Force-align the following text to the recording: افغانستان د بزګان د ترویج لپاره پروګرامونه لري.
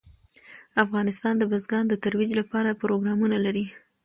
افغانستان 0.83 1.33
د 1.37 1.43
بزګان 1.51 1.83
د 1.87 1.93
ترویج 2.03 2.31
لپاره 2.39 2.79
پروګرامونه 2.81 3.37
لري. 3.45 3.65